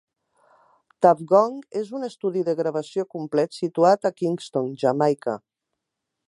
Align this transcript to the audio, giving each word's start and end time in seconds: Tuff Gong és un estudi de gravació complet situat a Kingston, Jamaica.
Tuff 1.05 1.19
Gong 1.31 1.59
és 1.81 1.91
un 1.99 2.07
estudi 2.07 2.43
de 2.47 2.55
gravació 2.61 3.05
complet 3.17 3.55
situat 3.59 4.09
a 4.11 4.13
Kingston, 4.23 4.73
Jamaica. 4.87 5.37